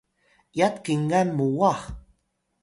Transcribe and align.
yat 0.57 0.75
kinga 0.85 1.19
muwah 1.35 1.81